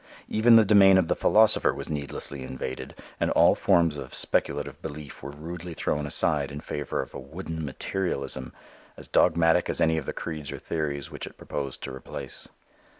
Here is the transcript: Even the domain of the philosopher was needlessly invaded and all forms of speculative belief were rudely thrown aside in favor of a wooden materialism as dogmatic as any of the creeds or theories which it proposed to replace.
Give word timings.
Even 0.27 0.55
the 0.55 0.65
domain 0.65 0.97
of 0.97 1.09
the 1.09 1.15
philosopher 1.15 1.71
was 1.75 1.87
needlessly 1.87 2.41
invaded 2.41 2.95
and 3.19 3.29
all 3.29 3.53
forms 3.53 3.99
of 3.99 4.15
speculative 4.15 4.81
belief 4.81 5.21
were 5.21 5.29
rudely 5.29 5.75
thrown 5.75 6.07
aside 6.07 6.51
in 6.51 6.59
favor 6.59 7.03
of 7.03 7.13
a 7.13 7.19
wooden 7.19 7.63
materialism 7.63 8.51
as 8.97 9.07
dogmatic 9.07 9.69
as 9.69 9.79
any 9.79 9.97
of 9.99 10.07
the 10.07 10.11
creeds 10.13 10.51
or 10.51 10.57
theories 10.57 11.11
which 11.11 11.27
it 11.27 11.37
proposed 11.37 11.83
to 11.83 11.93
replace. 11.93 12.47